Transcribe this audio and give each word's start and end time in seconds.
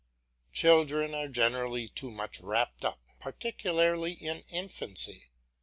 Children 0.51 1.13
are 1.13 1.27
generally 1.27 1.87
too 1.87 2.09
much 2.09 2.39
wrapped 2.41 2.83
up, 2.83 2.99
particularly 3.19 4.13
in 4.13 4.43
infancy. 4.49 5.29